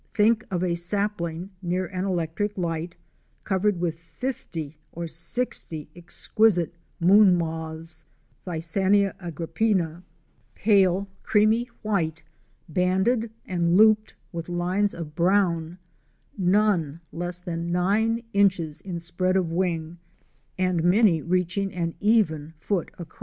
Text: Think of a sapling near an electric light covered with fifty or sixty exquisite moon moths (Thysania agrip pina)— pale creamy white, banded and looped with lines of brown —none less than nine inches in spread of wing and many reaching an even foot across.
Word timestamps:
Think 0.15 0.43
of 0.49 0.63
a 0.63 0.73
sapling 0.73 1.51
near 1.61 1.85
an 1.85 2.05
electric 2.05 2.57
light 2.57 2.97
covered 3.43 3.79
with 3.79 3.99
fifty 3.99 4.79
or 4.91 5.05
sixty 5.05 5.89
exquisite 5.95 6.73
moon 6.99 7.37
moths 7.37 8.03
(Thysania 8.47 9.13
agrip 9.19 9.53
pina)— 9.53 10.03
pale 10.55 11.07
creamy 11.21 11.65
white, 11.83 12.23
banded 12.67 13.29
and 13.45 13.77
looped 13.77 14.15
with 14.31 14.49
lines 14.49 14.95
of 14.95 15.13
brown 15.13 15.77
—none 16.35 16.99
less 17.11 17.37
than 17.37 17.71
nine 17.71 18.23
inches 18.33 18.81
in 18.81 18.97
spread 18.99 19.35
of 19.35 19.51
wing 19.51 19.99
and 20.57 20.83
many 20.83 21.21
reaching 21.21 21.71
an 21.75 21.93
even 21.99 22.55
foot 22.57 22.89
across. 22.97 23.19